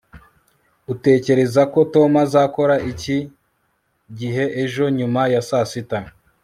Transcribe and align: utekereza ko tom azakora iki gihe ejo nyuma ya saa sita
utekereza 0.93 1.61
ko 1.73 1.79
tom 1.93 2.11
azakora 2.25 2.75
iki 2.91 3.17
gihe 4.17 4.43
ejo 4.63 4.85
nyuma 4.97 5.21
ya 5.33 5.41
saa 5.49 5.67
sita 5.71 5.99